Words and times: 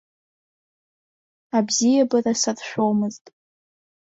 Абзиабара 1.57 2.33
саршәомызт. 2.41 3.25